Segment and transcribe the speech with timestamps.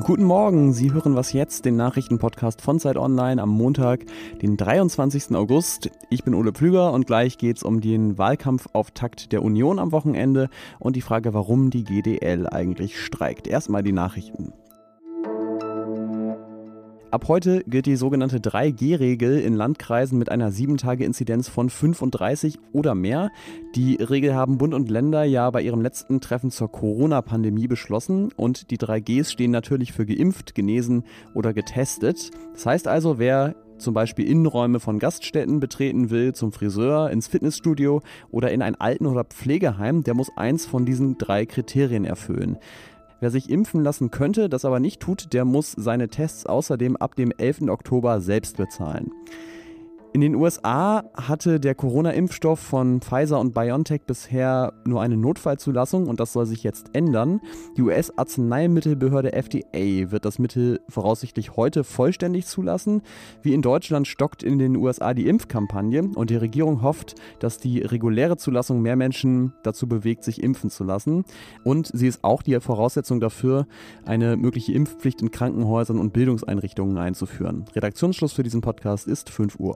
[0.00, 4.04] Guten Morgen, Sie hören was jetzt, den Nachrichtenpodcast von Zeit Online am Montag,
[4.42, 5.36] den 23.
[5.36, 5.90] August.
[6.10, 10.50] Ich bin Ole Pflüger und gleich geht es um den Wahlkampfauftakt der Union am Wochenende
[10.80, 13.46] und die Frage, warum die GDL eigentlich streikt.
[13.46, 14.52] Erstmal die Nachrichten.
[17.12, 23.30] Ab heute gilt die sogenannte 3G-Regel in Landkreisen mit einer 7-Tage-Inzidenz von 35 oder mehr.
[23.76, 28.72] Die Regel haben Bund und Länder ja bei ihrem letzten Treffen zur Corona-Pandemie beschlossen und
[28.72, 32.32] die 3Gs stehen natürlich für geimpft, genesen oder getestet.
[32.54, 38.02] Das heißt also, wer zum Beispiel Innenräume von Gaststätten betreten will, zum Friseur, ins Fitnessstudio
[38.32, 42.58] oder in ein Alten- oder Pflegeheim, der muss eins von diesen drei Kriterien erfüllen.
[43.20, 47.14] Wer sich impfen lassen könnte, das aber nicht tut, der muss seine Tests außerdem ab
[47.16, 47.62] dem 11.
[47.68, 49.10] Oktober selbst bezahlen.
[50.16, 56.20] In den USA hatte der Corona-Impfstoff von Pfizer und BioNTech bisher nur eine Notfallzulassung und
[56.20, 57.42] das soll sich jetzt ändern.
[57.76, 63.02] Die US-Arzneimittelbehörde FDA wird das Mittel voraussichtlich heute vollständig zulassen.
[63.42, 67.80] Wie in Deutschland stockt in den USA die Impfkampagne und die Regierung hofft, dass die
[67.80, 71.26] reguläre Zulassung mehr Menschen dazu bewegt, sich impfen zu lassen.
[71.62, 73.66] Und sie ist auch die Voraussetzung dafür,
[74.06, 77.66] eine mögliche Impfpflicht in Krankenhäusern und Bildungseinrichtungen einzuführen.
[77.74, 79.74] Redaktionsschluss für diesen Podcast ist 5 Uhr.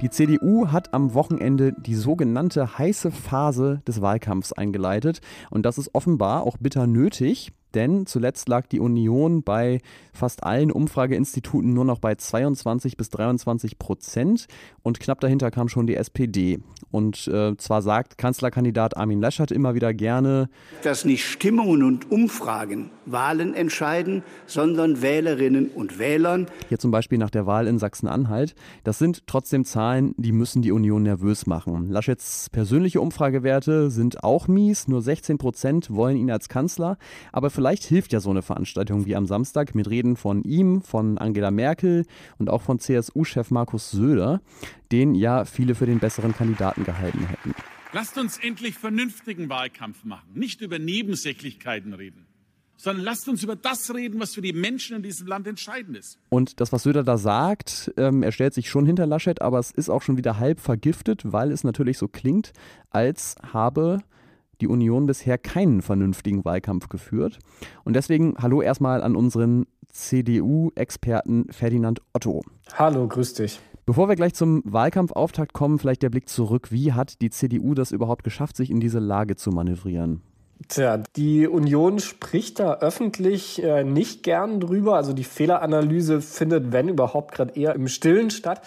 [0.00, 5.20] Die CDU hat am Wochenende die sogenannte heiße Phase des Wahlkampfs eingeleitet.
[5.50, 9.80] Und das ist offenbar auch bitter nötig, denn zuletzt lag die Union bei
[10.12, 14.46] fast allen Umfrageinstituten nur noch bei 22 bis 23 Prozent
[14.82, 16.60] und knapp dahinter kam schon die SPD.
[16.90, 20.48] Und äh, zwar sagt Kanzlerkandidat Armin Laschet immer wieder gerne,
[20.82, 26.46] dass nicht Stimmungen und Umfragen Wahlen entscheiden, sondern Wählerinnen und Wählern.
[26.68, 28.54] Hier zum Beispiel nach der Wahl in Sachsen-Anhalt.
[28.84, 31.88] Das sind trotzdem Zahlen, die müssen die Union nervös machen.
[31.90, 34.88] Laschets persönliche Umfragewerte sind auch mies.
[34.88, 36.98] Nur 16 Prozent wollen ihn als Kanzler.
[37.32, 41.18] Aber vielleicht hilft ja so eine Veranstaltung wie am Samstag mit Reden von ihm, von
[41.18, 42.06] Angela Merkel
[42.38, 44.40] und auch von CSU-Chef Markus Söder,
[44.92, 47.54] den ja viele für den besseren Kandidaten gehalten hätten.
[47.92, 52.26] Lasst uns endlich vernünftigen Wahlkampf machen, nicht über Nebensächlichkeiten reden
[52.78, 56.18] sondern lasst uns über das reden, was für die Menschen in diesem Land entscheidend ist.
[56.30, 59.70] Und das, was Söder da sagt, ähm, er stellt sich schon hinter Laschet, aber es
[59.70, 62.54] ist auch schon wieder halb vergiftet, weil es natürlich so klingt,
[62.88, 63.98] als habe
[64.60, 67.38] die Union bisher keinen vernünftigen Wahlkampf geführt.
[67.84, 72.42] Und deswegen hallo erstmal an unseren CDU-Experten Ferdinand Otto.
[72.74, 73.60] Hallo, grüß dich.
[73.86, 76.70] Bevor wir gleich zum Wahlkampfauftakt kommen, vielleicht der Blick zurück.
[76.70, 80.22] Wie hat die CDU das überhaupt geschafft, sich in diese Lage zu manövrieren?
[80.68, 84.96] Tja, die Union spricht da öffentlich äh, nicht gern drüber.
[84.96, 88.60] Also die Fehleranalyse findet, wenn überhaupt, gerade eher im Stillen statt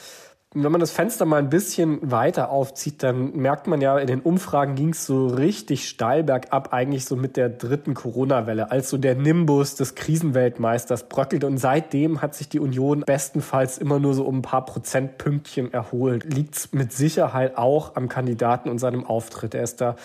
[0.56, 4.22] wenn man das Fenster mal ein bisschen weiter aufzieht, dann merkt man ja, in den
[4.22, 8.98] Umfragen ging es so richtig steil bergab, eigentlich so mit der dritten Corona-Welle, als so
[8.98, 11.44] der Nimbus des Krisenweltmeisters bröckelt.
[11.44, 16.32] Und seitdem hat sich die Union bestenfalls immer nur so um ein paar Prozentpünktchen erholt.
[16.32, 19.56] Liegt mit Sicherheit auch am Kandidaten und seinem Auftritt.
[19.56, 19.96] Er ist da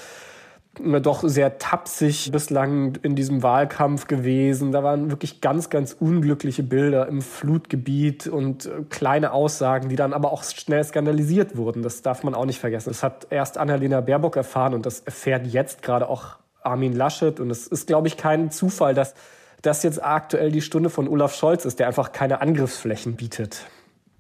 [0.81, 4.73] doch sehr tapsig bislang in diesem Wahlkampf gewesen.
[4.73, 10.13] Da waren wirklich ganz, ganz unglückliche Bilder im Flutgebiet und äh, kleine Aussagen, die dann
[10.13, 11.83] aber auch schnell skandalisiert wurden.
[11.83, 12.91] Das darf man auch nicht vergessen.
[12.91, 17.41] Das hat erst Annalena Baerbock erfahren und das erfährt jetzt gerade auch Armin Laschet.
[17.41, 19.15] Und es ist, glaube ich, kein Zufall, dass
[19.63, 23.67] das jetzt aktuell die Stunde von Olaf Scholz ist, der einfach keine Angriffsflächen bietet.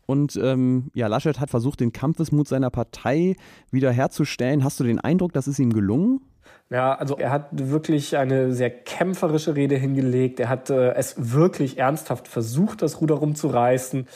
[0.06, 3.36] Und ähm, ja, Laschet hat versucht, den Kampfesmut seiner Partei
[3.70, 4.64] wiederherzustellen.
[4.64, 6.22] Hast du den Eindruck, das ist ihm gelungen?
[6.70, 10.38] Ja, also er hat wirklich eine sehr kämpferische Rede hingelegt.
[10.38, 14.06] Er hat äh, es wirklich ernsthaft versucht, das Ruder rumzureißen.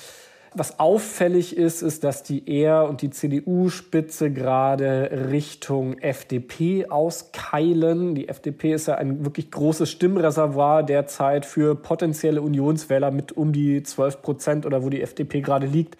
[0.54, 8.14] Was auffällig ist, ist, dass die Er- und die CDU-Spitze gerade Richtung FDP auskeilen.
[8.14, 13.82] Die FDP ist ja ein wirklich großes Stimmreservoir derzeit für potenzielle Unionswähler mit um die
[13.82, 15.96] 12 Prozent oder wo die FDP gerade liegt.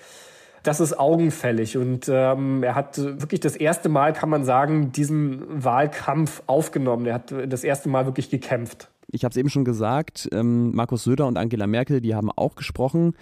[0.63, 5.43] Das ist augenfällig und ähm, er hat wirklich das erste Mal, kann man sagen, diesen
[5.65, 7.07] Wahlkampf aufgenommen.
[7.07, 8.89] Er hat das erste Mal wirklich gekämpft.
[9.09, 12.55] Ich habe es eben schon gesagt, ähm, Markus Söder und Angela Merkel, die haben auch
[12.55, 13.15] gesprochen.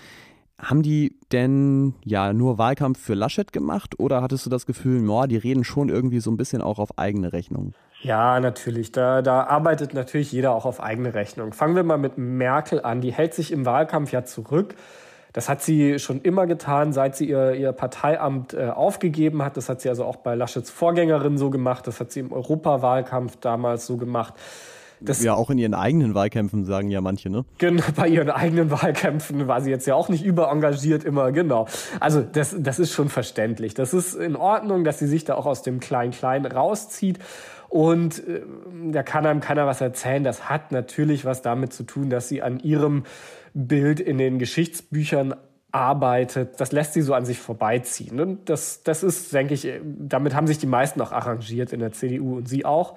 [0.58, 5.26] Haben die denn ja nur Wahlkampf für Laschet gemacht oder hattest du das Gefühl, no,
[5.26, 7.72] die reden schon irgendwie so ein bisschen auch auf eigene Rechnung?
[8.02, 8.92] Ja, natürlich.
[8.92, 11.52] Da, da arbeitet natürlich jeder auch auf eigene Rechnung.
[11.52, 13.00] Fangen wir mal mit Merkel an.
[13.00, 14.74] Die hält sich im Wahlkampf ja zurück.
[15.32, 19.56] Das hat sie schon immer getan, seit sie ihr, ihr Parteiamt äh, aufgegeben hat.
[19.56, 21.86] Das hat sie also auch bei Laschets Vorgängerin so gemacht.
[21.86, 24.34] Das hat sie im Europawahlkampf damals so gemacht.
[25.02, 27.44] Das ja, auch in ihren eigenen Wahlkämpfen sagen ja manche, ne?
[27.58, 31.66] Genau, bei ihren eigenen Wahlkämpfen war sie jetzt ja auch nicht überengagiert immer, genau.
[32.00, 33.72] Also das, das ist schon verständlich.
[33.72, 37.18] Das ist in Ordnung, dass sie sich da auch aus dem Klein-Klein rauszieht.
[37.70, 38.42] Und äh,
[38.90, 40.24] da kann einem keiner was erzählen.
[40.24, 43.04] Das hat natürlich was damit zu tun, dass sie an ihrem
[43.54, 45.34] Bild in den Geschichtsbüchern
[45.72, 48.20] arbeitet, das lässt sie so an sich vorbeiziehen.
[48.20, 51.92] Und das, das ist, denke ich, damit haben sich die meisten auch arrangiert in der
[51.92, 52.96] CDU und sie auch.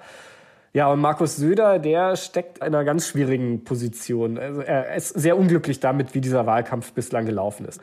[0.72, 4.38] Ja, und Markus Söder, der steckt in einer ganz schwierigen Position.
[4.38, 7.80] Also er ist sehr unglücklich damit, wie dieser Wahlkampf bislang gelaufen ist.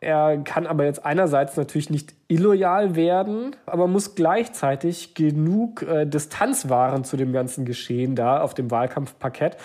[0.00, 6.68] Er kann aber jetzt einerseits natürlich nicht illoyal werden, aber muss gleichzeitig genug äh, Distanz
[6.68, 9.56] wahren zu dem ganzen Geschehen da auf dem Wahlkampfparkett,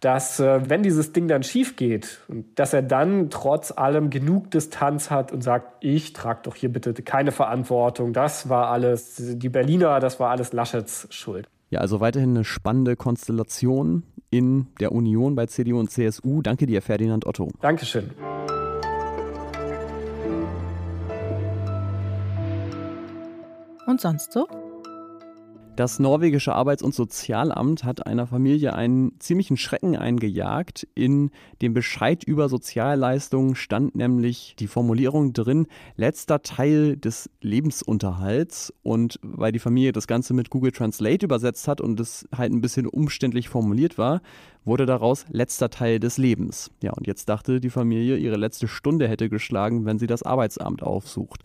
[0.00, 4.50] dass äh, wenn dieses Ding dann schief geht und dass er dann trotz allem genug
[4.50, 9.48] Distanz hat und sagt, ich trage doch hier bitte keine Verantwortung, das war alles die
[9.48, 11.48] Berliner, das war alles Laschets Schuld.
[11.70, 16.42] Ja, also weiterhin eine spannende Konstellation in der Union bei CDU und CSU.
[16.42, 17.50] Danke dir, Ferdinand Otto.
[17.60, 18.10] Dankeschön.
[23.88, 24.46] Und sonst so?
[25.74, 30.86] Das norwegische Arbeits- und Sozialamt hat einer Familie einen ziemlichen Schrecken eingejagt.
[30.94, 31.30] In
[31.62, 38.74] dem Bescheid über Sozialleistungen stand nämlich die Formulierung drin, letzter Teil des Lebensunterhalts.
[38.82, 42.60] Und weil die Familie das Ganze mit Google Translate übersetzt hat und es halt ein
[42.60, 44.20] bisschen umständlich formuliert war,
[44.66, 46.70] wurde daraus letzter Teil des Lebens.
[46.82, 50.82] Ja, und jetzt dachte die Familie, ihre letzte Stunde hätte geschlagen, wenn sie das Arbeitsamt
[50.82, 51.42] aufsucht.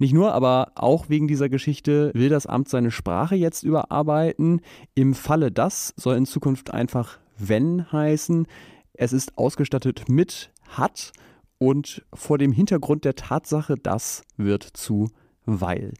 [0.00, 4.62] Nicht nur, aber auch wegen dieser Geschichte will das Amt seine Sprache jetzt überarbeiten.
[4.94, 8.46] Im Falle das soll in Zukunft einfach wenn heißen.
[8.94, 11.12] Es ist ausgestattet mit hat
[11.58, 15.10] und vor dem Hintergrund der Tatsache, das wird zu
[15.44, 15.92] weil.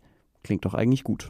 [0.42, 1.28] Klingt doch eigentlich gut.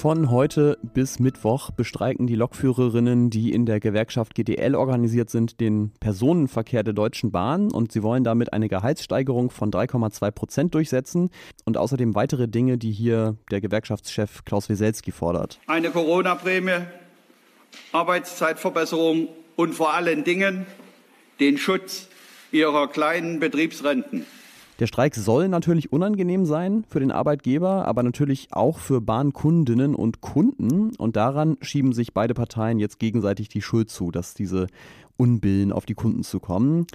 [0.00, 5.92] Von heute bis Mittwoch bestreiken die Lokführerinnen, die in der Gewerkschaft GDL organisiert sind, den
[6.00, 11.28] Personenverkehr der Deutschen Bahn und sie wollen damit eine Gehaltssteigerung von 3,2 Prozent durchsetzen
[11.66, 15.60] und außerdem weitere Dinge, die hier der Gewerkschaftschef Klaus Weselski fordert.
[15.66, 16.86] Eine Corona-Prämie,
[17.92, 20.64] Arbeitszeitverbesserung und vor allen Dingen
[21.40, 22.08] den Schutz
[22.52, 24.24] ihrer kleinen Betriebsrenten.
[24.80, 30.22] Der Streik soll natürlich unangenehm sein für den Arbeitgeber, aber natürlich auch für Bahnkundinnen und
[30.22, 30.96] Kunden.
[30.96, 34.68] Und daran schieben sich beide Parteien jetzt gegenseitig die Schuld zu, dass diese
[35.18, 36.86] Unbillen auf die Kunden zukommen.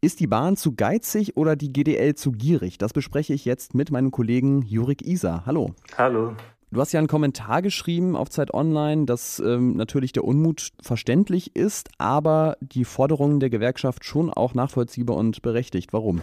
[0.00, 2.78] Ist die Bahn zu geizig oder die GDL zu gierig?
[2.78, 5.44] Das bespreche ich jetzt mit meinem Kollegen Jurik Isa.
[5.46, 5.74] Hallo.
[5.96, 6.32] Hallo.
[6.72, 11.56] Du hast ja einen Kommentar geschrieben auf Zeit Online, dass ähm, natürlich der Unmut verständlich
[11.56, 15.92] ist, aber die Forderungen der Gewerkschaft schon auch nachvollziehbar und berechtigt.
[15.92, 16.22] Warum?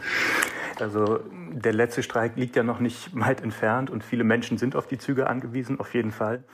[0.80, 1.20] Also
[1.52, 4.98] der letzte Streik liegt ja noch nicht weit entfernt und viele Menschen sind auf die
[4.98, 6.46] Züge angewiesen, auf jeden Fall.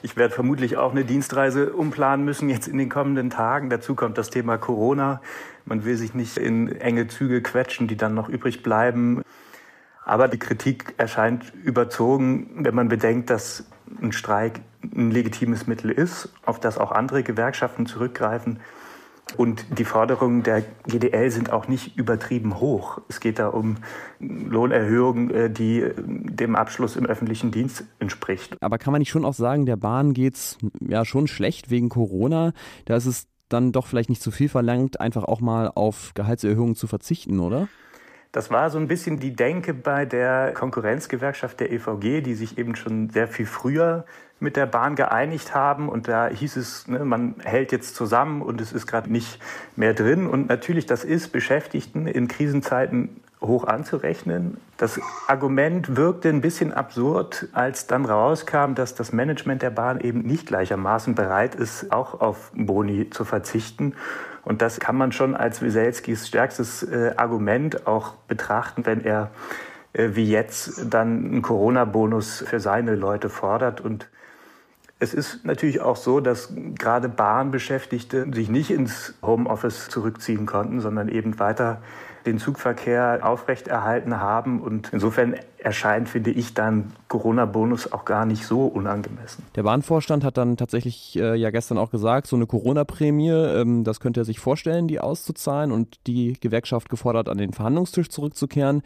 [0.00, 3.68] Ich werde vermutlich auch eine Dienstreise umplanen müssen jetzt in den kommenden Tagen.
[3.68, 5.20] Dazu kommt das Thema Corona.
[5.66, 9.22] Man will sich nicht in enge Züge quetschen, die dann noch übrig bleiben.
[10.04, 13.64] Aber die Kritik erscheint überzogen, wenn man bedenkt, dass
[14.02, 18.60] ein Streik ein legitimes Mittel ist, auf das auch andere Gewerkschaften zurückgreifen.
[19.38, 23.00] Und die Forderungen der GDL sind auch nicht übertrieben hoch.
[23.08, 23.78] Es geht da um
[24.20, 28.56] Lohnerhöhungen, äh, die dem Abschluss im öffentlichen Dienst entspricht.
[28.60, 31.88] Aber kann man nicht schon auch sagen, der Bahn geht es ja schon schlecht wegen
[31.88, 32.52] Corona?
[32.84, 36.74] Da ist es dann doch vielleicht nicht zu viel verlangt, einfach auch mal auf Gehaltserhöhungen
[36.74, 37.68] zu verzichten, oder?
[38.34, 42.74] Das war so ein bisschen die Denke bei der Konkurrenzgewerkschaft der EVG, die sich eben
[42.74, 44.06] schon sehr viel früher
[44.40, 45.88] mit der Bahn geeinigt haben.
[45.88, 49.38] Und da hieß es, ne, man hält jetzt zusammen und es ist gerade nicht
[49.76, 50.26] mehr drin.
[50.26, 54.56] Und natürlich, das ist Beschäftigten in Krisenzeiten hoch anzurechnen.
[54.78, 60.22] Das Argument wirkte ein bisschen absurd, als dann rauskam, dass das Management der Bahn eben
[60.22, 63.94] nicht gleichermaßen bereit ist, auch auf Boni zu verzichten.
[64.44, 69.30] Und das kann man schon als Wieselskis stärkstes äh, Argument auch betrachten, wenn er
[69.94, 73.80] äh, wie jetzt dann einen Corona-Bonus für seine Leute fordert.
[73.80, 74.08] Und
[74.98, 81.08] es ist natürlich auch so, dass gerade Bahnbeschäftigte sich nicht ins Homeoffice zurückziehen konnten, sondern
[81.08, 81.80] eben weiter
[82.26, 84.60] den Zugverkehr aufrechterhalten haben.
[84.60, 89.44] Und insofern erscheint, finde ich, dann Corona-Bonus auch gar nicht so unangemessen.
[89.56, 93.98] Der Bahnvorstand hat dann tatsächlich äh, ja gestern auch gesagt, so eine Corona-Prämie, ähm, das
[93.98, 98.82] könnte er sich vorstellen, die auszuzahlen und die Gewerkschaft gefordert, an den Verhandlungstisch zurückzukehren.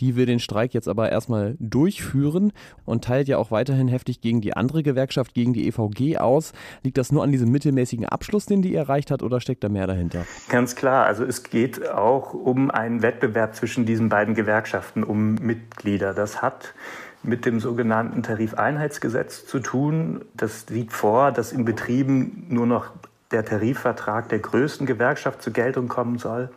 [0.00, 2.52] Die will den Streik jetzt aber erstmal durchführen
[2.84, 6.52] und teilt ja auch weiterhin heftig gegen die andere Gewerkschaft, gegen die EVG aus.
[6.84, 9.88] Liegt das nur an diesem mittelmäßigen Abschluss, den die erreicht hat, oder steckt da mehr
[9.88, 10.24] dahinter?
[10.48, 11.06] Ganz klar.
[11.06, 16.14] Also es geht auch um einen Wettbewerb zwischen diesen beiden Gewerkschaften, um Mitglieder.
[16.18, 16.74] Das hat
[17.22, 20.24] mit dem sogenannten Tarifeinheitsgesetz zu tun.
[20.34, 22.90] Das sieht vor, dass in Betrieben nur noch
[23.30, 26.50] der Tarifvertrag der größten Gewerkschaft zur Geltung kommen soll.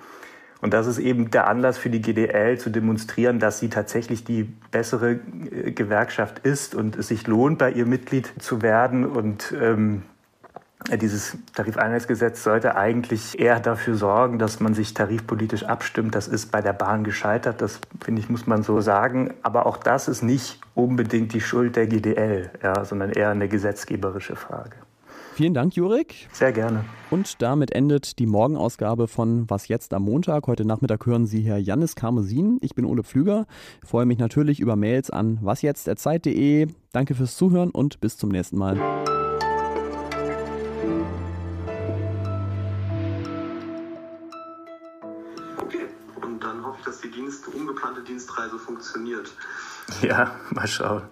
[0.61, 4.43] Und das ist eben der Anlass für die GDL zu demonstrieren, dass sie tatsächlich die
[4.43, 9.05] bessere äh, Gewerkschaft ist und es sich lohnt, bei ihr Mitglied zu werden.
[9.05, 10.03] Und ähm,
[10.97, 16.15] dieses Tarifeinheitsgesetz sollte eigentlich eher dafür sorgen, dass man sich tarifpolitisch abstimmt.
[16.15, 19.33] Das ist bei der Bahn gescheitert, das finde ich, muss man so sagen.
[19.43, 24.35] Aber auch das ist nicht unbedingt die Schuld der GDL, ja, sondern eher eine gesetzgeberische
[24.35, 24.75] Frage.
[25.33, 26.27] Vielen Dank, Jurik.
[26.33, 26.83] Sehr gerne.
[27.09, 30.45] Und damit endet die Morgenausgabe von Was jetzt am Montag.
[30.47, 32.57] Heute Nachmittag hören Sie Herr Jannis Karmesin.
[32.61, 33.47] Ich bin Ole Pflüger.
[33.81, 36.67] Ich freue mich natürlich über Mails an wasjetzt.zeit.de.
[36.91, 38.77] Danke fürs Zuhören und bis zum nächsten Mal.
[48.71, 49.31] Funktioniert.
[50.01, 51.03] Ja, mal schauen.